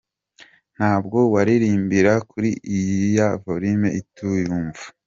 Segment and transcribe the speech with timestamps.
[0.75, 4.83] Ntabwo waririmbira kuri iyiya volume utiyumva.